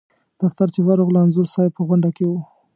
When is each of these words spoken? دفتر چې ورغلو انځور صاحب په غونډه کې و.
دفتر 0.41 0.67
چې 0.73 0.79
ورغلو 0.83 1.21
انځور 1.23 1.47
صاحب 1.53 1.71
په 1.75 1.81
غونډه 1.87 2.09
کې 2.15 2.25
و. 2.27 2.31